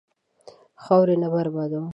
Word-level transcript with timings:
خاورې 0.83 1.15
نه 1.21 1.27
بربادوه. 1.33 1.81